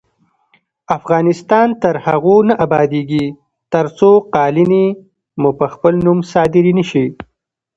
[0.97, 3.25] افغانستان تر هغو نه ابادیږي،
[3.73, 4.85] ترڅو قالینې
[5.41, 7.05] مو په خپل نوم صادرې نشي.